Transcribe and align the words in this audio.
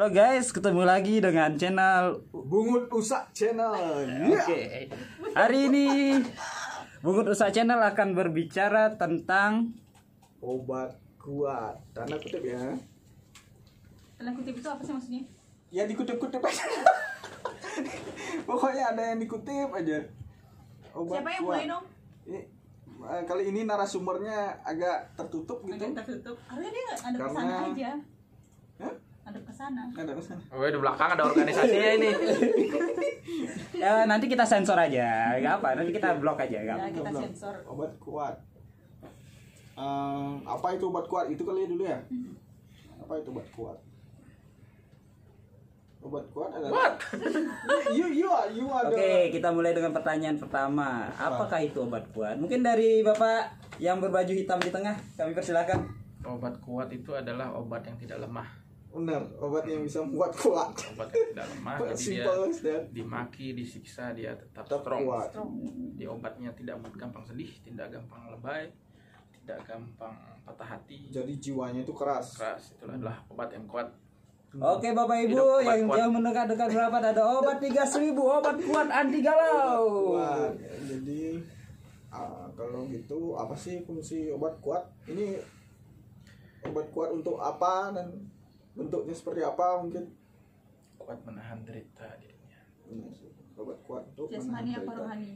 Halo 0.00 0.16
guys, 0.16 0.48
ketemu 0.48 0.88
lagi 0.88 1.20
dengan 1.20 1.60
channel 1.60 2.24
Bungut 2.32 2.88
Usak 2.88 3.36
Channel. 3.36 3.68
Oke. 4.32 4.88
Hari 5.36 5.68
ini 5.68 6.16
Bungut 7.04 7.28
Usaha 7.28 7.52
Channel 7.52 7.76
akan 7.76 8.16
berbicara 8.16 8.96
tentang 8.96 9.76
Obat 10.40 10.96
kuat. 11.20 11.84
Tanda 11.92 12.16
kutip 12.16 12.40
ya. 12.40 12.80
Tanda 14.16 14.32
kutip 14.32 14.56
itu 14.56 14.68
apa 14.72 14.80
sih 14.80 14.96
maksudnya? 14.96 15.20
Ya 15.68 15.84
dikutip-kutip 15.84 16.40
aja. 16.40 16.64
Pokoknya 18.48 18.96
ada 18.96 19.02
yang 19.04 19.20
dikutip 19.20 19.68
aja. 19.68 20.00
Obat 20.96 21.20
Siapa 21.20 21.28
yang 21.28 21.44
kuat. 21.44 21.56
mulai 21.60 21.66
dong? 21.68 21.84
Ini, 22.24 22.40
eh, 23.04 23.22
kali 23.28 23.52
ini 23.52 23.68
narasumbernya 23.68 24.64
agak 24.64 25.12
tertutup 25.20 25.60
gitu. 25.68 25.76
Agak 25.76 26.08
tertutup. 26.08 26.40
Harusnya 26.48 26.72
dia 26.72 26.84
ada 26.88 26.96
Karena- 27.04 27.20
ke 27.20 27.36
sana 27.36 27.56
aja. 27.68 27.92
Ada 29.30 29.40
ke 29.46 29.52
sana. 29.54 29.82
Ada 29.94 30.12
ke 30.18 30.22
sana. 30.26 30.42
Oh, 30.50 30.66
di 30.66 30.78
belakang 30.82 31.08
ada 31.14 31.22
organisasinya 31.22 31.90
ini. 32.02 32.10
ya 33.82 34.02
nanti 34.10 34.26
kita 34.26 34.42
sensor 34.42 34.74
aja, 34.74 35.38
gak 35.38 35.62
apa, 35.62 35.78
nanti 35.78 35.94
kita 35.94 36.18
blok 36.18 36.42
aja, 36.42 36.58
gak 36.66 36.74
apa. 36.74 36.86
Ya, 36.90 36.90
kita 36.90 37.10
Belum. 37.14 37.22
sensor. 37.30 37.54
Obat 37.70 37.92
kuat. 38.02 38.34
Em, 39.78 40.42
apa 40.42 40.66
itu 40.74 40.84
obat 40.90 41.06
kuat? 41.06 41.30
Itu 41.30 41.46
kali 41.46 41.62
ya 41.62 41.68
dulu 41.70 41.84
ya. 41.86 41.98
Apa 43.06 43.12
itu 43.22 43.30
obat 43.30 43.46
kuat? 43.54 43.78
Obat 46.00 46.24
kuat 46.32 46.50
adalah 46.56 46.72
What? 46.74 46.94
you 47.96 48.08
you 48.08 48.28
are 48.28 48.48
you 48.50 48.66
are 48.66 48.88
the- 48.88 48.96
Oke, 48.98 49.12
kita 49.36 49.54
mulai 49.54 49.70
dengan 49.70 49.94
pertanyaan 49.94 50.40
pertama. 50.42 51.06
Apakah 51.14 51.62
itu 51.62 51.86
obat 51.86 52.02
kuat? 52.10 52.34
Mungkin 52.34 52.66
dari 52.66 53.06
Bapak 53.06 53.54
yang 53.78 54.02
berbaju 54.02 54.32
hitam 54.34 54.58
di 54.58 54.74
tengah, 54.74 54.98
kami 55.14 55.38
persilakan. 55.38 55.86
Obat 56.26 56.58
kuat 56.60 56.90
itu 56.90 57.14
adalah 57.14 57.54
obat 57.54 57.86
yang 57.86 57.96
tidak 57.96 58.26
lemah. 58.26 58.69
Benar, 58.90 59.22
obat 59.38 59.64
yang 59.70 59.86
bisa 59.86 60.02
membuat 60.02 60.34
kuat. 60.34 60.74
Obat 60.94 61.14
tidak 61.14 61.46
lemah, 61.46 61.78
jadi 61.94 62.26
dia 62.26 62.76
dimaki, 62.90 63.54
disiksa, 63.54 64.10
dia 64.10 64.34
tetap, 64.34 64.66
Tetap 64.66 64.82
strong. 64.82 65.06
kuat. 65.06 65.30
Di 65.94 66.04
obatnya 66.10 66.50
tidak 66.58 66.82
gampang 66.98 67.22
sedih, 67.22 67.50
tidak 67.62 67.94
gampang 67.94 68.34
lebay, 68.34 68.66
tidak 69.30 69.62
gampang 69.62 70.14
patah 70.42 70.68
hati. 70.74 71.06
Jadi 71.06 71.38
jiwanya 71.38 71.86
itu 71.86 71.94
keras. 71.94 72.34
Keras 72.34 72.74
itu 72.74 72.82
adalah 72.82 73.22
obat 73.30 73.54
yang 73.54 73.70
kuat. 73.70 73.86
Oke 74.50 74.90
Bapak 74.90 75.30
Ibu 75.30 75.38
Hidup 75.38 75.62
yang 75.62 75.86
kuat. 75.86 75.98
jauh 76.02 76.10
mendekat-dekat 76.10 76.68
berapa 76.74 76.96
ada 76.98 77.22
obat 77.22 77.62
3000 77.62 78.10
obat 78.18 78.56
kuat 78.58 78.88
anti 78.90 79.22
galau. 79.22 80.18
Kuat. 80.18 80.58
Jadi 80.90 81.38
ah, 82.10 82.50
kalau 82.58 82.90
gitu 82.90 83.38
apa 83.38 83.54
sih 83.54 83.86
fungsi 83.86 84.34
obat 84.34 84.58
kuat? 84.58 84.82
Ini 85.06 85.38
obat 86.66 86.90
kuat 86.90 87.14
untuk 87.14 87.38
apa 87.38 87.94
dan 87.94 88.10
bentuknya 88.80 89.12
seperti 89.12 89.44
apa 89.44 89.84
mungkin? 89.84 90.08
Kuat 90.96 91.20
menahan 91.28 91.60
derita 91.68 92.08
dirinya. 92.16 92.60
Benar 92.88 93.12
sih. 93.12 93.28
Obat 93.60 93.76
kuat 93.84 94.08
untuk 94.16 94.32
Jasmani 94.32 94.72
menahan 94.72 94.88
apa 94.88 94.92
rohani? 94.96 95.30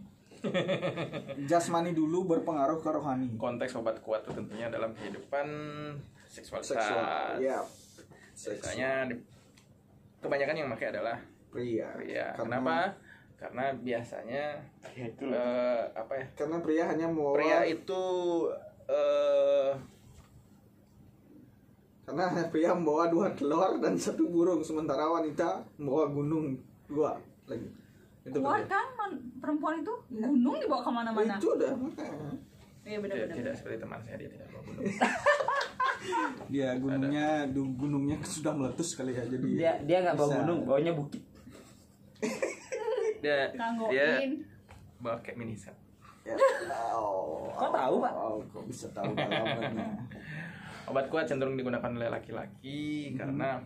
Jasmani 1.51 1.93
dulu 1.93 2.25
berpengaruh 2.25 2.81
ke 2.81 2.89
rohani. 2.89 3.29
Konteks 3.37 3.77
obat 3.77 4.01
kuat 4.01 4.25
itu 4.25 4.33
tentunya 4.33 4.73
dalam 4.73 4.97
kehidupan 4.97 5.47
seksualitas. 6.25 6.73
Seksual. 6.73 7.45
Ya. 7.45 7.61
Biasanya 8.35 8.91
kebanyakan 10.25 10.57
yang 10.57 10.69
pakai 10.73 10.89
adalah 10.97 11.21
pria. 11.53 11.93
pria. 12.01 12.33
Karena, 12.33 12.57
Kenapa? 12.59 12.77
Karena 13.37 13.65
biasanya 13.77 14.45
eh, 14.97 15.83
apa 15.93 16.13
ya? 16.17 16.27
Karena 16.33 16.57
pria 16.65 16.85
hanya 16.89 17.07
mau 17.13 17.37
Pria 17.37 17.61
itu 17.69 18.03
eh 18.89 19.94
karena 22.05 22.45
pria 22.53 22.71
membawa 22.77 23.09
dua 23.09 23.33
telur 23.33 23.81
dan 23.81 23.97
satu 23.97 24.29
burung 24.29 24.61
sementara 24.61 25.09
wanita 25.09 25.65
membawa 25.81 26.05
gunung 26.13 26.53
dua 26.85 27.17
lagi. 27.49 27.69
Itu 28.25 28.41
Kuat 28.41 28.69
kan 28.69 28.85
perempuan 29.41 29.81
itu 29.81 29.95
gunung 30.09 30.57
dibawa 30.61 30.81
ke 30.85 30.91
mana-mana. 30.93 31.35
Itu 31.41 31.57
udah 31.57 31.73
makanya. 31.77 32.33
Iya 32.85 33.01
tidak, 33.01 33.03
benar-benar. 33.09 33.37
tidak 33.41 33.53
seperti 33.57 33.77
teman 33.81 34.01
saya 34.05 34.17
dia 34.21 34.29
tidak 34.29 34.49
bawa 34.53 34.63
gunung. 34.69 34.85
Dia 36.53 36.77
gunungnya 36.77 37.49
du- 37.49 37.73
gunungnya 37.81 38.21
sudah 38.21 38.53
meletus 38.53 38.93
kali 38.93 39.17
ya 39.17 39.25
jadi 39.25 39.49
Dia 39.57 39.73
dia 39.89 39.99
nggak 40.05 40.17
bawa 40.21 40.45
gunung, 40.45 40.61
bawanya 40.69 40.93
bukit. 40.93 41.25
Dia 42.21 43.49
dia 43.49 43.57
Kanggoin. 43.57 44.45
bawa 45.01 45.17
kayak 45.25 45.37
mini 45.41 45.57
set. 45.57 45.73
Ya, 46.25 46.37
oh, 46.97 47.53
Kok 47.53 47.69
tahu, 47.69 47.95
Pak? 48.01 48.13
Oh, 48.17 48.41
kok 48.49 48.65
bisa 48.65 48.89
tahu 48.97 49.13
alamatnya? 49.13 49.93
Obat 50.85 51.09
kuat 51.09 51.25
cenderung 51.25 51.57
digunakan 51.57 51.89
oleh 51.89 52.09
laki-laki 52.09 53.13
karena 53.17 53.57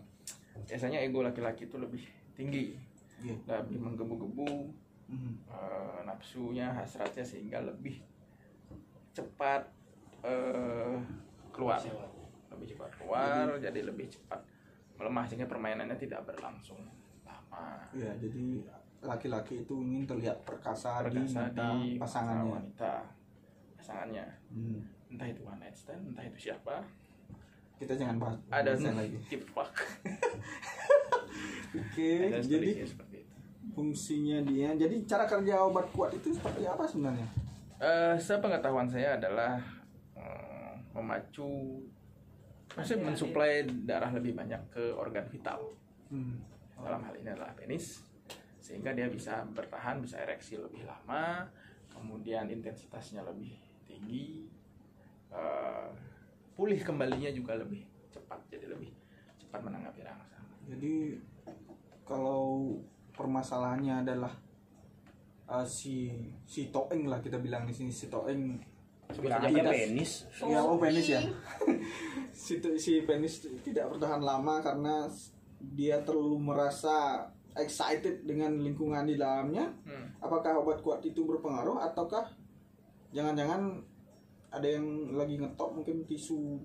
biasanya 0.64 1.02
ego 1.02 1.20
laki-laki 1.20 1.66
itu 1.66 1.76
lebih 1.76 2.02
tinggi, 2.32 2.78
Iya. 3.18 3.34
lebih 3.58 3.78
menggebu-gebu 3.80 4.50
Mhm. 5.08 5.32
eh, 5.48 6.00
nafsunya, 6.04 6.70
hasratnya 6.70 7.24
sehingga 7.24 7.58
lebih 7.60 7.98
cepat 9.10 9.64
eh, 10.20 10.98
keluar, 11.50 11.78
lebih 12.50 12.66
cepat 12.68 12.90
keluar, 12.94 13.46
jadi 13.56 13.80
lebih 13.82 14.06
cepat 14.08 14.42
melemah 14.94 15.24
sehingga 15.24 15.46
permainannya 15.46 15.94
tidak 15.94 16.26
berlangsung 16.26 16.82
lama. 17.22 17.86
Ya, 17.94 18.10
jadi 18.14 18.62
laki-laki 19.00 19.62
itu 19.62 19.74
ingin 19.78 20.04
terlihat 20.04 20.42
perkasa, 20.42 21.06
Perkasa 21.06 21.50
di 21.50 21.94
di 21.94 21.98
pasangannya. 21.98 22.50
wanita, 22.50 22.94
pasangannya, 23.78 24.26
Hmm. 24.50 24.82
entah 25.08 25.26
itu 25.26 25.40
one 25.40 25.62
night 25.62 25.72
stand, 25.72 26.02
entah 26.04 26.26
itu 26.26 26.50
siapa, 26.50 26.82
Kita 27.78 27.94
jangan 27.94 28.16
bahas 28.18 28.38
ada 28.50 28.74
lagi. 28.98 29.18
keep 29.30 29.46
fuck, 29.54 29.70
Oke, 31.78 32.10
ada 32.26 32.42
jadi 32.42 32.82
fungsinya 33.70 34.42
dia. 34.42 34.74
Jadi 34.74 35.06
cara 35.06 35.24
kerja 35.30 35.62
obat 35.62 35.86
kuat 35.94 36.10
itu 36.16 36.34
seperti 36.34 36.66
apa 36.66 36.82
sebenarnya? 36.82 37.28
Eh, 37.78 38.16
sepengetahuan 38.18 38.90
saya 38.90 39.14
adalah 39.14 39.62
eh, 40.18 40.74
memacu, 40.98 41.78
maksudnya 42.74 43.06
mensuplai 43.06 43.62
darah 43.86 44.10
lebih 44.10 44.34
banyak 44.34 44.58
ke 44.74 44.90
organ 44.90 45.30
vital. 45.30 45.78
Hmm. 46.10 46.42
Dalam 46.74 47.02
hal 47.06 47.14
ini 47.22 47.30
adalah 47.30 47.54
penis, 47.54 48.02
sehingga 48.58 48.90
dia 48.90 49.06
bisa 49.06 49.46
bertahan, 49.54 50.02
bisa 50.02 50.18
ereksi 50.18 50.58
lebih 50.58 50.82
lama, 50.82 51.46
kemudian 51.94 52.50
intensitasnya 52.50 53.22
lebih 53.22 53.54
tinggi, 53.86 54.50
eh, 55.30 55.88
pulih 56.58 56.82
kembalinya 56.82 57.30
juga 57.30 57.54
lebih 57.54 57.86
cepat, 58.10 58.42
jadi 58.50 58.66
lebih 58.69 58.91
cepat 59.38 59.62
menanggapi 59.62 60.02
rangsang. 60.02 60.46
Jadi 60.66 61.14
kalau 62.02 62.74
permasalahannya 63.14 64.02
adalah 64.02 64.34
uh, 65.46 65.62
si 65.62 66.10
si 66.42 66.69
toeng 66.69 67.06
lah 67.06 67.19
kita 67.19 67.38
bilang 67.38 67.62
di 67.62 67.72
sini 67.72 67.88
si 67.88 68.10
toeng 68.10 68.58
Sebut 69.08 69.32
aja 69.32 69.48
pedas. 69.48 69.72
penis. 69.72 70.12
ya 70.44 70.60
oh 70.60 70.76
penis 70.76 71.06
ya 71.08 71.22
si 72.36 72.60
si 72.76 73.00
penis 73.02 73.40
tidak 73.64 73.88
bertahan 73.88 74.20
lama 74.20 74.60
karena 74.60 75.08
dia 75.72 75.96
terlalu 76.04 76.36
merasa 76.36 77.25
excited 77.56 78.22
dengan 78.22 78.52
lingkungan 78.60 79.08
di 79.08 79.16
dalamnya 79.16 79.64
Hmm. 79.82 80.12
apakah 80.20 80.60
obat 80.60 80.84
kuat 80.84 81.00
itu 81.00 81.25
berpengaruh 81.25 81.80
ataukah 81.82 82.28
jangan-jangan 83.10 83.80
ada 84.48 84.66
yang 84.66 85.12
lagi 85.16 85.36
ngetop 85.36 85.76
mungkin 85.76 86.04
tisu 86.09 86.60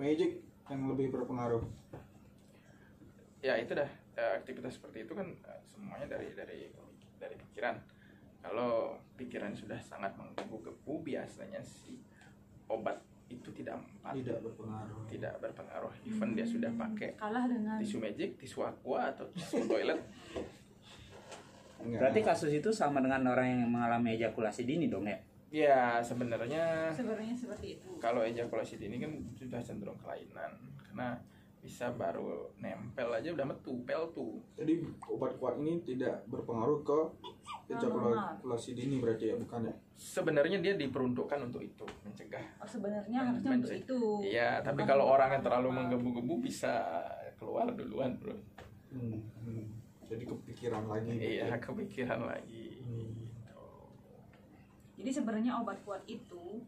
magic 0.00 0.40
yang 0.68 0.88
lebih 0.88 1.12
berpengaruh. 1.12 1.64
Ya 3.44 3.54
itu 3.60 3.72
dah 3.72 3.88
Eh, 4.18 4.32
aktivitas 4.34 4.74
seperti 4.74 5.06
itu 5.06 5.14
kan 5.14 5.30
eh, 5.30 5.62
semuanya 5.70 6.18
dari 6.18 6.34
dari 6.34 6.66
dari 7.22 7.38
pikiran. 7.38 7.78
Kalau 8.42 8.98
pikiran 9.14 9.54
sudah 9.54 9.78
sangat 9.78 10.10
menggebu-gebu 10.18 11.06
biasanya 11.06 11.62
si 11.62 12.02
obat 12.66 12.98
itu 13.30 13.46
tidak 13.54 13.78
mempan 13.78 14.18
tidak 14.18 14.42
berpengaruh. 14.42 15.06
Tidak 15.06 15.34
berpengaruh. 15.38 15.92
Even 16.02 16.34
dia 16.34 16.42
sudah 16.42 16.70
pakai 16.74 17.14
Kalah 17.14 17.46
dengan 17.46 17.78
tisu 17.78 18.02
magic 18.02 18.34
tisu 18.42 18.66
aqua 18.66 19.14
atau 19.14 19.30
tisu 19.30 19.70
toilet. 19.70 20.02
Enggak. 21.78 22.10
Berarti 22.10 22.20
kasus 22.26 22.50
itu 22.50 22.74
sama 22.74 22.98
dengan 22.98 23.22
orang 23.30 23.54
yang 23.54 23.70
mengalami 23.70 24.18
ejakulasi 24.18 24.66
dini 24.66 24.90
dong 24.90 25.06
ya? 25.06 25.14
Ya 25.48 25.96
sebenarnya 25.98 26.92
sebenarnya 26.92 27.32
seperti 27.32 27.80
itu. 27.80 27.88
kalau 27.96 28.20
ejakulasi 28.20 28.76
dini 28.76 29.00
kan 29.00 29.12
sudah 29.32 29.60
cenderung 29.60 29.96
kelainan 29.96 30.52
karena 30.76 31.16
bisa 31.58 31.90
baru 31.90 32.54
nempel 32.56 33.10
aja 33.10 33.34
udah 33.34 33.42
metu 33.42 33.82
pel 33.82 34.06
tuh 34.14 34.38
Jadi 34.54 34.78
obat 35.10 35.34
kuat 35.36 35.58
ini 35.58 35.82
tidak 35.82 36.22
berpengaruh 36.30 36.86
ke 36.86 36.98
ejakulasi 37.68 38.72
dini 38.72 39.02
berarti 39.02 39.32
ya 39.32 39.36
bukan 39.36 39.66
ya? 39.66 39.74
sebenarnya 39.92 40.58
dia 40.62 40.74
diperuntukkan 40.78 41.50
untuk 41.50 41.60
itu 41.60 41.84
mencegah 42.06 42.40
Oh, 42.62 42.68
sebenarnya 42.68 43.18
Men- 43.20 43.28
harusnya 43.34 43.50
untuk 43.58 43.74
itu. 43.74 44.00
Iya, 44.22 44.62
tapi 44.62 44.82
Bukan 44.82 44.90
kalau 44.94 45.04
orang 45.10 45.34
yang 45.34 45.42
terlalu 45.42 45.68
menggebu-gebu 45.74 46.34
bisa 46.38 46.72
keluar 47.34 47.66
duluan, 47.74 48.14
bro. 48.18 48.34
Hmm, 48.90 49.18
hmm. 49.42 49.64
Jadi 50.08 50.24
kepikiran 50.24 50.86
lagi. 50.88 51.10
Iya, 51.12 51.58
kepikiran 51.58 52.24
lagi. 52.24 52.78
Hmm. 52.80 53.27
Jadi 54.98 55.10
sebenarnya 55.12 55.54
obat 55.56 55.78
kuat 55.80 56.02
itu 56.04 56.58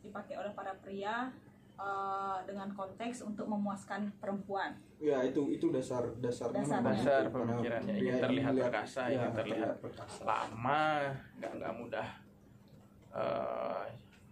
dipakai 0.00 0.34
oleh 0.34 0.50
para 0.50 0.70
pria 0.76 1.30
eh, 1.74 2.38
dengan 2.44 2.70
konteks 2.70 3.22
untuk 3.22 3.44
memuaskan 3.44 4.12
perempuan. 4.16 4.70
ya 4.96 5.18
itu 5.20 5.50
itu 5.50 5.66
dasar 5.68 6.06
dasarnya 6.16 6.62
Dasarnya. 6.62 6.94
Dasar 6.94 7.24
pemikirannya, 7.28 7.94
ingin 7.96 8.14
terlihat 8.16 8.54
melihat- 8.54 8.70
perkasa, 8.70 9.02
ya, 9.04 9.18
ingin 9.18 9.32
terlihat 9.34 9.74
perkasa. 9.76 10.20
lama 10.22 11.10
nggak 11.36 11.52
nggak 11.52 11.72
mudah 11.74 12.08
eh, 13.12 13.84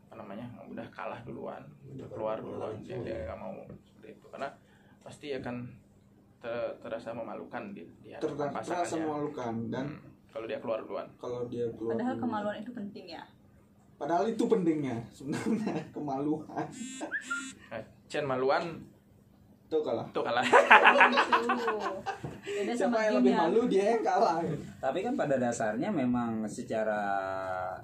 apa 0.07 0.15
namanya 0.17 0.47
nggak 0.49 0.67
mudah 0.69 0.87
kalah 0.91 1.21
duluan 1.21 1.63
udah 1.89 2.07
keluar 2.09 2.37
duluan 2.39 2.75
dia 2.81 2.97
dia 2.99 3.17
nggak 3.25 3.39
mau 3.39 3.55
seperti 3.81 4.09
itu 4.13 4.27
karena 4.29 4.49
pasti 5.01 5.27
akan 5.33 5.57
ter- 6.39 6.75
terasa 6.79 7.11
memalukan 7.13 7.63
di, 7.71 7.83
di 8.01 8.11
hadapan 8.11 8.31
Ter- 8.31 8.39
terasa 8.39 8.71
pasangannya 8.71 9.03
memalukan 9.05 9.55
dan 9.69 9.87
Hmm, 9.91 10.07
kalau 10.31 10.47
dia 10.47 10.59
keluar 10.59 10.81
duluan 10.81 11.07
kalau 11.17 11.41
dia 11.45 11.67
keluar 11.73 11.93
Padahal 11.95 12.15
kemaluan 12.17 12.57
itu 12.59 12.71
penting 12.71 13.07
ya. 13.11 13.25
Padahal 14.01 14.25
itu 14.25 14.41
pentingnya 14.43 14.97
sebenarnya 15.13 15.77
kemaluan. 15.95 16.65
Nah, 17.69 17.81
Chen 18.09 18.25
maluan. 18.25 18.65
Tuh 19.69 19.85
kalah. 19.85 20.03
Tuh 20.11 20.25
kalah. 20.25 20.43
Siapa 20.43 21.05
sama 22.75 22.99
yang 23.07 23.15
lebih 23.21 23.31
ya. 23.31 23.39
malu 23.39 23.61
dia 23.69 23.85
yang 23.95 24.03
kalah. 24.03 24.43
Tapi 24.81 24.99
kan 25.01 25.15
pada 25.15 25.37
dasarnya 25.37 25.93
memang 25.93 26.43
secara 26.49 26.99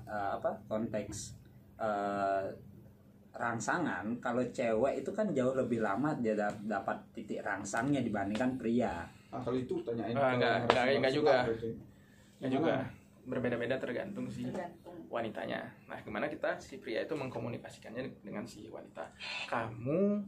eh, 0.03 0.31
apa 0.35 0.51
konteks 0.67 1.37
eh, 1.79 2.43
rangsangan 3.37 4.17
kalau 4.19 4.41
cewek 4.49 5.05
itu 5.05 5.11
kan 5.13 5.29
jauh 5.31 5.53
lebih 5.53 5.79
lama 5.79 6.11
dia 6.17 6.33
dap- 6.33 6.65
dapat 6.65 6.97
titik 7.13 7.45
rangsangnya 7.45 8.01
dibandingkan 8.01 8.57
pria. 8.57 9.05
nah, 9.29 9.39
kalau 9.45 9.55
itu 9.55 9.77
tanyain 9.85 10.17
Ah, 10.17 10.33
enggak, 10.33 10.65
enggak, 10.65 10.85
enggak 10.97 11.13
juga. 11.13 11.37
ya 12.41 12.49
juga 12.49 12.81
berbeda-beda 13.26 13.75
tergantung 13.76 14.26
sih 14.26 14.46
Tergantung. 14.46 14.94
wanitanya. 15.08 15.67
Nah, 15.84 15.99
gimana 15.99 16.26
kita 16.26 16.56
si 16.56 16.78
pria 16.78 17.02
itu 17.02 17.12
mengkomunikasikannya 17.12 18.23
dengan 18.23 18.43
si 18.43 18.67
wanita. 18.67 19.02
Kamu 19.44 20.23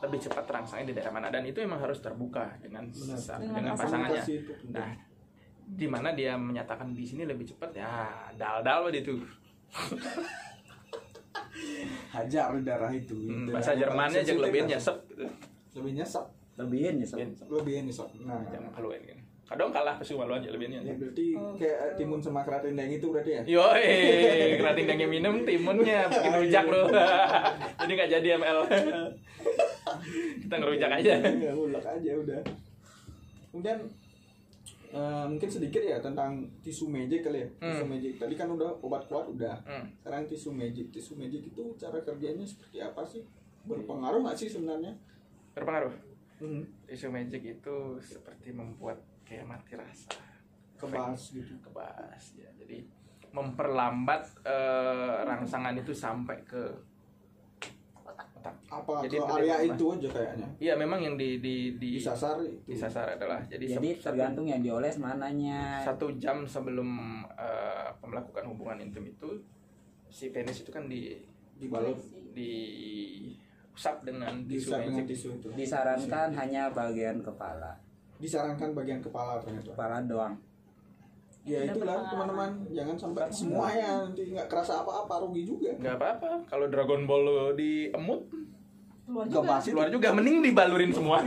lebih 0.00 0.20
cepat 0.20 0.44
terangsangnya 0.44 0.86
di 0.86 0.94
daerah 0.94 1.10
mana 1.10 1.28
dan 1.28 1.42
itu 1.42 1.58
emang 1.58 1.76
harus 1.78 1.98
terbuka 1.98 2.56
dengan 2.58 2.84
Benar. 2.86 3.16
sesa- 3.16 3.36
Dengan 3.36 3.56
dengan 3.58 3.72
pasangan. 3.74 4.08
pasangannya. 4.10 4.40
Nah, 4.70 4.90
di 5.62 5.86
mana 5.86 6.08
dia 6.10 6.32
menyatakan 6.34 6.90
di 6.90 7.04
sini 7.04 7.22
lebih 7.22 7.46
cepat 7.46 7.70
ya 7.74 7.88
dal-dal 8.34 8.84
waktu 8.84 9.00
itu. 9.00 9.16
hajar 12.10 12.50
darah 12.60 12.90
itu 12.90 13.14
Hmm, 13.14 13.46
bahasa 13.48 13.72
Jermannya 13.72 14.20
aja 14.20 14.32
lebih 14.34 14.66
nyesep 14.66 14.96
gitu. 15.06 15.26
lebih 15.76 15.92
nyesek 15.94 16.24
Lebihin 16.58 16.98
ya. 16.98 17.06
Sob. 17.06 17.46
lebih 17.52 17.86
nyesek 17.86 18.08
nah 18.20 18.40
Jangan 18.44 18.70
haluin 18.74 19.02
kan. 19.04 19.19
Kadang 19.50 19.68
kalah 19.68 19.98
pasti 19.98 20.14
maluan 20.14 20.38
ya 20.38 20.48
lebihnya. 20.48 20.78
ya 20.78 20.94
berarti 20.94 21.34
Oh. 21.34 21.50
kayak 21.52 21.98
timun 21.98 22.22
sama 22.22 22.40
keratin 22.40 22.72
yang 22.72 22.86
itu 22.88 23.02
berarti 23.04 23.30
ya 23.32 23.42
Yo, 23.44 23.66
keratin 24.56 24.86
yang 24.88 25.10
minum 25.10 25.42
timunnya 25.42 26.06
bikin 26.06 26.32
rujak 26.36 26.64
lo. 26.64 26.86
Jadi 27.80 27.92
nggak 27.92 28.10
jadi 28.12 28.28
ML. 28.36 28.58
Kita 30.40 30.54
ngerujak 30.54 30.90
aja. 30.92 31.14
ya 31.18 31.52
ulek 31.52 31.82
aja 31.82 32.12
udah 32.14 32.40
kemudian 33.50 33.78
eh, 34.88 35.24
mungkin 35.26 35.48
sedikit 35.48 35.82
ya 35.82 35.98
tentang 35.98 36.38
tisu 36.60 36.86
magic 36.86 37.20
kali 37.20 37.42
ya 37.42 37.48
tisu 37.56 37.82
Hmm. 37.82 37.90
magic 37.90 38.12
tadi 38.16 38.34
kan 38.34 38.46
udah 38.48 38.70
obat 38.78 39.02
kuat 39.04 39.26
udah 39.28 39.58
Hmm. 39.60 39.90
sekarang 39.96 40.22
tisu 40.24 40.50
magic 40.52 40.86
tisu 40.88 41.14
magic 41.16 41.42
itu 41.44 41.62
cara 41.74 41.98
kerjanya 41.98 42.42
seperti 42.44 42.78
apa 42.78 43.02
sih 43.02 43.26
berpengaruh 43.60 44.22
nggak 44.22 44.34
sih 44.36 44.46
sebenarnya 44.48 44.94
Berpengaruh. 45.52 45.90
hmm. 46.38 46.62
Tisu 46.86 47.06
magic 47.08 47.42
itu 47.52 47.76
seperti 47.98 48.50
membuat 48.52 49.02
kayak 49.30 49.46
mati 49.46 49.72
rasa. 49.72 50.10
kebas 50.74 51.22
gitu 51.30 51.54
Kebas 51.60 52.24
ya. 52.34 52.50
Jadi 52.56 52.82
memperlambat 53.30 54.42
eh, 54.42 55.18
rangsangan 55.22 55.76
itu 55.76 55.92
sampai 55.92 56.34
ke 56.42 56.58
otak. 57.94 58.56
apa 58.66 58.90
Jadi 59.04 59.14
ke 59.14 59.22
itu 59.22 59.32
area 59.32 59.54
dia 59.54 59.70
itu 59.70 59.84
aja 59.86 60.08
kayaknya 60.10 60.46
Iya, 60.58 60.74
memang 60.74 60.98
yang 60.98 61.14
di 61.14 61.38
di 61.38 61.76
di 61.76 61.94
disasar 61.94 62.40
itu 62.40 62.58
disasar 62.66 63.14
adalah 63.14 63.38
jadi, 63.44 63.70
Jadi 63.70 63.88
se- 63.92 64.02
tergantung 64.02 64.44
yang 64.44 64.58
dioles 64.60 64.96
mananya. 64.96 65.78
satu 65.80 66.10
jam 66.16 66.42
sebelum 66.42 66.88
eh, 67.30 67.88
melakukan 68.02 68.44
hubungan 68.46 68.80
intim 68.80 69.06
itu 69.06 69.30
si 70.08 70.34
penis 70.34 70.64
itu 70.64 70.70
kan 70.70 70.88
di 70.88 71.14
dibalut 71.54 72.00
di 72.32 72.50
usap 73.70 74.02
dengan 74.02 74.42
tisu 74.42 74.74
dengan 74.74 74.96
magic. 74.96 75.06
tisu 75.08 75.28
itu 75.36 75.46
Disarankan 75.54 76.28
hanya 76.34 76.66
bagian 76.68 77.20
kepala. 77.20 77.78
Disarankan 78.20 78.76
bagian 78.76 79.00
kepala 79.00 79.40
ternyata. 79.40 79.72
Kepala 79.72 80.04
doang. 80.04 80.34
ya 81.40 81.64
Ada 81.64 81.72
itulah 81.72 81.96
teman-teman. 82.04 82.50
jangan 82.68 82.96
sampai 83.00 83.32
semuanya 83.32 84.04
nanti 84.04 84.28
nggak 84.28 84.44
kerasa 84.44 84.84
apa-apa 84.84 85.24
rugi 85.24 85.48
juga. 85.48 85.72
Nggak 85.80 85.96
apa-apa. 85.96 86.30
Kalau 86.44 86.66
Dragon 86.68 87.08
Ball 87.08 87.22
lo 87.24 87.38
diemut 87.56 88.28
Keluar 89.10 89.26
Nggak 89.26 89.42
juga. 89.42 89.58
itu 89.58 89.70
keluar 89.74 89.88
juga. 89.90 90.08
Mending 90.14 90.36
dibalurin 90.44 90.92
semua. 90.94 91.18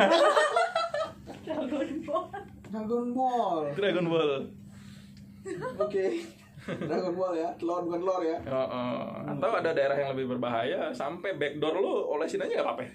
Dragon 1.44 1.92
Ball. 2.08 2.28
Dragon 2.72 3.08
Ball. 3.12 3.64
Dragon 3.76 4.06
Ball. 4.08 4.32
Oke. 5.82 6.06
Dragon 6.64 7.14
Ball 7.18 7.34
ya. 7.36 7.50
Telur 7.60 7.84
bukan 7.84 8.00
telur 8.00 8.22
ya. 8.24 8.38
Oh, 8.48 8.56
oh. 8.56 9.04
atau 9.28 9.50
ada 9.52 9.76
daerah 9.76 9.98
yang 10.00 10.16
lebih 10.16 10.32
berbahaya 10.38 10.96
sampai 10.96 11.36
backdoor 11.36 11.76
lo 11.84 12.16
olesin 12.16 12.40
aja 12.40 12.56
nggak 12.56 12.68
apa-apa. 12.70 12.86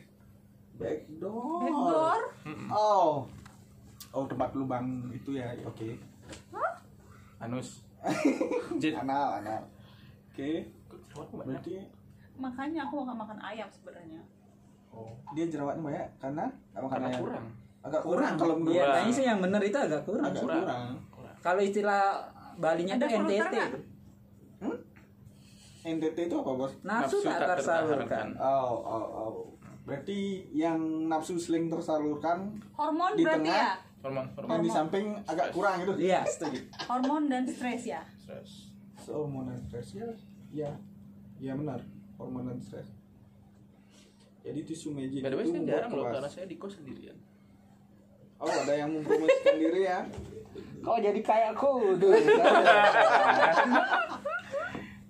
Backdoor. 0.79 1.61
Backdoor. 1.67 2.21
oh 2.73 3.29
oh 4.11 4.25
tempat 4.25 4.51
lubang 4.53 4.87
itu 5.11 5.31
ya 5.33 5.49
oke 5.63 5.89
anus 7.39 7.85
Jit. 8.81 8.95
anal 8.95 9.41
anal 9.41 9.63
oke 10.29 10.51
berarti 11.41 11.83
Makanya 12.39 12.87
aku 12.87 13.03
nggak 13.03 13.19
makan 13.19 13.39
ayam 13.43 13.67
sebenarnya. 13.69 14.23
oh. 14.91 15.11
dia 15.35 15.45
jerawatnya 15.45 15.83
banyak 15.83 16.07
karena 16.19 16.45
apa 16.71 16.79
karena 16.79 16.89
karena 16.89 17.09
yang- 17.11 17.19
kurang 17.21 17.47
agak 17.79 18.03
kurang 18.05 18.35
kalau 18.35 18.55
menurut 18.57 18.75
Iya, 18.75 18.79
Kurang. 18.81 18.95
kayaknya 18.95 19.13
sih 19.13 19.25
yang 19.25 19.39
benar 19.41 19.63
itu 19.65 19.79
agak 19.79 20.03
kurang. 20.03 20.25
agak 20.25 20.43
kurang. 20.43 20.63
kurang 20.63 20.85
Kalau 21.39 21.61
istilah 21.61 22.03
Balinya 22.57 22.95
Ada 22.95 23.07
itu 23.07 23.17
NTT. 23.21 23.55
nggak? 23.55 23.71
NTT 25.89 26.19
itu 26.21 26.35
apa 26.37 26.51
bos 26.53 26.73
Nafsu 26.81 27.17
Nafsu 27.17 27.19
tak 27.23 27.39
tak 27.39 27.49
tersalurkan. 27.57 28.27
tersalurkan. 28.27 28.27
oh 28.37 28.75
oh 28.77 29.07
oh 29.09 29.31
berarti 29.83 30.19
yang 30.53 30.77
nafsu 31.09 31.35
seling 31.35 31.67
tersalurkan 31.67 32.53
Hormon 32.73 33.15
Di 33.15 33.23
berarti 33.23 33.47
tengah. 33.47 33.57
ya. 33.57 33.71
Hormon 33.99 34.25
yang 34.25 34.35
hormon 34.39 34.61
di 34.63 34.71
samping 34.71 35.07
agak 35.27 35.51
kurang 35.51 35.83
itu. 35.83 35.93
Iya, 35.99 36.21
setuju. 36.27 36.61
Hormon 36.87 37.23
dan 37.27 37.43
stres 37.51 37.83
ya. 37.83 38.03
Stres. 38.23 38.71
So, 39.03 39.27
hormon 39.27 39.51
dan 39.51 39.59
stres 39.67 39.91
ya 39.95 40.07
ya 40.55 40.71
ya 41.39 41.53
benar. 41.59 41.83
Hormon 42.17 42.47
dan 42.51 42.59
stres. 42.63 42.89
Jadi 44.47 44.61
tisu 44.65 44.95
magic 44.97 45.21
By 45.21 45.29
the 45.29 45.37
way, 45.37 45.45
itu 45.45 45.53
saya 45.53 45.67
jarang 45.67 45.91
loh 45.93 46.05
karena 46.09 46.31
saya 46.31 46.47
di 46.49 46.57
kos 46.57 46.79
sendirian. 46.81 47.19
oh 48.39 48.47
ada 48.47 48.71
yang 48.71 48.95
mempromosikan 48.95 49.59
diri 49.59 49.83
ya? 49.91 50.07
Kau 50.79 50.95
jadi 51.03 51.21
kayak 51.21 51.59
kudu. 51.59 52.15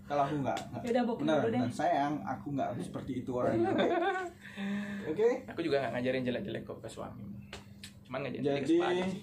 kalau 0.09 0.23
aku 0.25 0.35
nggak. 0.41 0.59
Yaudah, 0.89 1.03
benar 1.21 1.39
benar. 1.45 1.69
Sayang 1.69 2.25
aku 2.25 2.57
nggak 2.57 2.81
seperti 2.81 3.21
itu 3.21 3.31
orangnya. 3.37 3.69
Oke 5.05 5.21
oke? 5.29 5.29
Aku 5.53 5.61
juga 5.61 5.85
nggak 5.85 5.93
ngajarin 6.01 6.25
jelek-jelek 6.25 6.63
kok 6.65 6.81
ke 6.81 6.89
suami. 6.89 7.38
Cuman 8.09 8.21
ke 8.25 8.41
jadi 8.41 8.77
sih. 9.07 9.23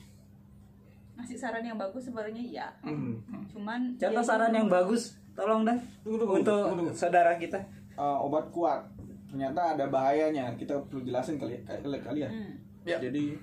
Ngasih 1.15 1.37
saran 1.37 1.63
yang 1.63 1.75
bagus 1.75 2.03
sebenarnya 2.03 2.37
iya. 2.37 2.67
hmm, 2.79 3.49
Cuman 3.49 3.95
Contoh 3.95 4.13
ya 4.15 4.21
saran 4.21 4.51
yang 4.51 4.67
bagus, 4.67 5.15
tolong 5.31 5.63
dah 5.63 5.73
Tunggu, 6.03 6.21
tunggu, 6.21 6.33
untuk 6.37 6.59
tunggu, 6.61 6.85
tunggu. 6.85 6.91
saudara 6.93 7.33
kita. 7.35 7.57
uh, 7.93 8.19
obat 8.19 8.45
kuat 8.49 8.83
ternyata 9.25 9.73
ada 9.73 9.87
bahayanya 9.87 10.53
kita 10.53 10.75
perlu 10.85 11.01
jelasin 11.01 11.35
kali 11.35 11.55
kali 11.61 11.99
kalian 11.99 12.29
Hmm, 12.29 12.53
Ya. 12.83 12.99
jadi 12.99 13.35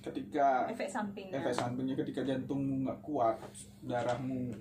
ketika 0.00 0.66
efek 0.66 0.86
sampingnya. 0.86 1.36
efek 1.36 1.52
sampingnya 1.52 1.94
ketika 1.96 2.22
jantungmu 2.22 2.82
nggak 2.82 3.00
kuat 3.00 3.36
darahmu 3.80 4.54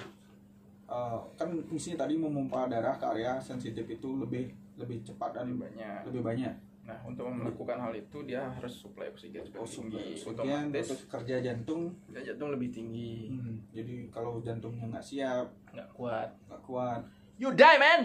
uh, 0.85 1.19
kan 1.33 1.49
fungsinya 1.63 2.01
tadi 2.01 2.15
memompa 2.15 2.65
darah 2.65 2.93
ke 2.93 3.05
area 3.07 3.37
sensitif 3.37 3.85
itu 3.85 4.09
lebih 4.15 4.49
lebih 4.75 5.01
cepat 5.03 5.31
dan 5.33 5.47
Lebih 5.47 5.61
banyak. 5.63 5.99
lebih 6.07 6.21
banyak 6.21 6.53
Nah, 6.83 6.99
untuk 7.01 7.23
melakukan 7.25 7.79
hal 7.79 7.93
itu 7.93 8.17
dia 8.23 8.43
harus 8.43 8.73
suplai 8.75 9.07
oksigen 9.07 9.39
juga 9.41 9.63
tinggi. 9.63 10.19
Oksigen, 10.19 10.63
terus 10.69 11.07
kerja 11.07 11.35
jantung 11.41 11.81
dia 12.05 12.19
jantung 12.21 12.51
lebih 12.51 12.69
tinggi, 12.69 13.31
hmm, 13.31 13.71
jadi 13.71 14.11
kalau 14.11 14.39
jantungnya 14.39 14.91
nggak 14.91 14.99
siap 15.01 15.47
nggak 15.69 15.89
kuat. 15.89 16.27
nggak 16.45 16.61
kuat 16.61 17.01
You 17.33 17.49
die 17.51 17.77
man. 17.77 18.01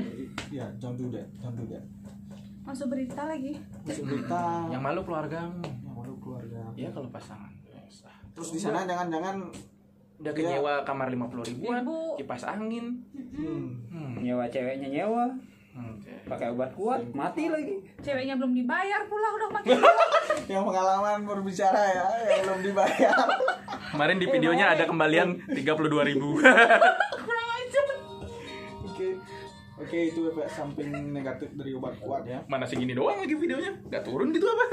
ya 0.49 0.65
don't 0.77 0.95
do 0.95 1.11
that 1.11 1.27
don't 1.37 1.53
do 1.53 1.67
that 1.67 1.83
Masuk 2.63 2.87
berita 2.89 3.25
lagi. 3.25 3.59
masuk 3.83 4.05
berita 4.07 4.41
Yang 4.73 4.83
malu 4.85 5.01
keluargamu. 5.03 5.59
yang 5.61 5.93
malu 5.93 6.15
keluarga 6.17 6.63
Ya 6.73 6.89
kalau 6.89 7.09
pasangan. 7.09 7.51
Ah. 8.01 8.15
terus 8.31 8.55
di 8.55 8.61
sana 8.61 8.85
jangan-jangan 8.85 9.43
Udah 10.19 10.33
kenyewa 10.33 10.83
kamar 10.83 11.11
50 11.11 11.51
ribuan, 11.51 11.83
Ribu. 11.83 12.15
kipas 12.17 12.43
angin. 12.45 12.95
hmm, 13.11 13.67
Hmm. 13.89 14.15
Nyewa 14.19 14.47
ceweknya 14.47 14.87
nyewa, 14.89 15.31
Oke. 15.71 16.11
pakai 16.25 16.51
obat 16.51 16.71
kuat, 16.73 17.01
mati 17.13 17.47
lagi. 17.47 17.79
Ceweknya 17.99 18.35
belum 18.35 18.51
dibayar 18.53 19.05
pula 19.05 19.29
udah 19.31 19.49
makin 19.53 19.79
yang 20.53 20.65
pengalaman 20.65 21.23
berbicara 21.23 21.83
ya 21.87 22.07
yang 22.27 22.41
belum 22.45 22.61
dibayar 22.65 23.15
Kemarin 23.89 24.17
di 24.17 24.27
videonya 24.27 24.67
ada 24.71 24.85
kembalian 24.85 25.39
32 25.47 25.65
ribu. 26.09 26.41
kurang 27.19 27.49
aja. 27.49 27.81
oke 28.83 29.07
oke 29.07 29.07
oke 29.79 29.99
itu 30.05 30.21
efek 30.27 30.47
samping 30.49 30.89
negatif 31.09 31.49
dari 31.53 31.71
obat 31.73 31.95
kuat 31.97 32.23
ya 32.25 32.43
Mana 32.45 32.65
segini 32.65 32.93
doang 32.93 33.17
lagi 33.17 33.33
videonya? 33.33 33.73
Gak 33.89 34.03
turun 34.03 34.29
gitu 34.31 34.45
apa? 34.45 34.65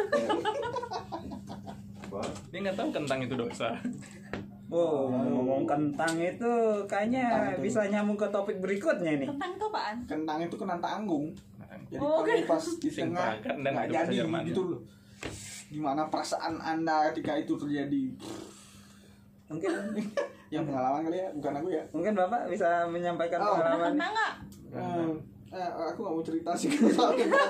Dia 2.48 2.60
nggak 2.62 2.78
tahu 2.78 2.90
kentang 2.92 3.20
itu 3.22 3.36
dosa. 3.36 3.76
Oh, 4.68 5.08
ngomong 5.08 5.64
kentang 5.64 6.18
itu 6.18 6.52
kayaknya 6.84 7.22
Kentang 7.28 7.54
itu. 7.54 7.62
bisa 7.64 7.80
nyambung 7.86 8.16
ke 8.16 8.28
topik 8.28 8.58
berikutnya 8.58 9.14
nih. 9.16 9.28
Tentang 9.28 9.52
itu 9.52 9.66
apaan? 9.66 9.98
kentang 10.04 10.40
itu 10.42 10.56
kena 10.56 10.78
tanggung 10.80 11.30
jadi 11.86 12.00
Oh, 12.00 12.18
kalau 12.18 12.34
oke. 12.34 12.50
pas 12.50 12.64
di 12.76 12.90
tengah 12.90 13.30
nggak 13.38 13.86
itu 13.86 13.94
jadi 13.94 14.16
Jerman, 14.18 14.42
gitu 14.44 14.62
loh 14.68 14.82
gimana 15.68 16.02
perasaan 16.08 16.58
anda 16.58 17.10
ketika 17.10 17.36
itu 17.36 17.54
terjadi 17.56 18.04
Mungkin 19.46 19.70
yang 20.54 20.64
pengalaman 20.64 21.04
kali 21.04 21.18
ya 21.20 21.30
bukan 21.32 21.54
aku 21.56 21.68
ya 21.70 21.84
mungkin 21.92 22.14
Bapak 22.16 22.42
bisa 22.48 22.86
menyampaikan 22.88 23.38
Oh. 23.40 23.54
Pengalaman. 23.56 23.92
kentang 23.92 24.12
nggak? 24.12 24.34
Hmm, 24.72 25.14
eh, 25.52 25.70
aku 25.86 26.00
gak 26.02 26.12
mau 26.12 26.24
cerita 26.24 26.52
sih 26.54 26.70
soal 26.96 27.14
kentang 27.14 27.50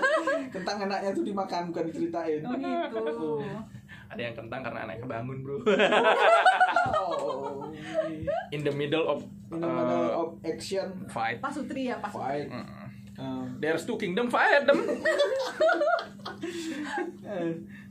kentang 0.51 0.77
enaknya 0.81 1.09
tuh 1.11 1.23
dimakan 1.23 1.71
bukan 1.71 1.83
diceritain 1.85 2.41
Oh 2.41 2.53
gitu. 2.53 3.39
Ada 4.05 4.21
yang 4.21 4.35
kentang 4.35 4.61
karena 4.61 4.79
anaknya 4.85 5.07
bangun 5.07 5.37
bro. 5.39 5.57
oh, 7.25 7.65
In 8.49 8.61
the 8.61 8.71
middle 8.71 9.05
of 9.05 9.19
in 9.47 9.57
the 9.57 9.67
middle 9.67 10.05
uh, 10.05 10.19
of 10.21 10.27
action 10.41 11.05
fight. 11.07 11.37
Pak 11.39 11.51
Sutri 11.51 11.89
ya 11.89 11.97
Pak 11.97 12.09
Sutri. 12.09 12.21
fight 12.21 12.47
Mm-mm. 12.47 12.83
Hmm, 13.15 13.47
There's 13.57 13.83
two 13.83 13.95
kingdom 13.95 14.27
fight 14.27 14.63
them. 14.63 14.75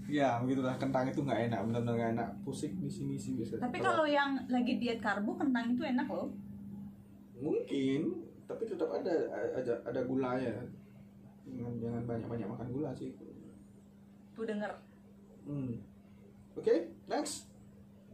ya 0.05 0.37
begitulah 0.37 0.77
kentang 0.77 1.09
itu 1.09 1.25
nggak 1.25 1.49
enak 1.49 1.65
benar-benar 1.65 1.95
nggak 1.97 2.11
enak 2.13 2.29
pusing 2.45 2.77
di 2.77 2.87
sini 2.87 3.17
sih 3.17 3.33
biasa 3.35 3.57
Tapi 3.57 3.81
kalau 3.81 4.05
yang 4.05 4.37
lagi 4.47 4.77
diet 4.77 5.01
karbo 5.01 5.33
kentang 5.33 5.73
itu 5.73 5.81
enak 5.83 6.05
loh. 6.07 6.29
mungkin 7.35 8.21
tapi 8.45 8.63
tetap 8.63 8.93
ada 8.93 9.15
ada 9.51 9.73
ada 9.83 10.01
gulanya 10.05 10.53
jangan 11.43 11.75
jangan 11.79 12.03
banyak 12.05 12.29
banyak 12.29 12.47
makan 12.47 12.69
gula 12.71 12.93
sih 12.93 13.11
Tuh 14.33 14.45
denger. 14.45 14.71
hmm. 15.43 15.73
oke 16.55 16.75
next 17.07 17.49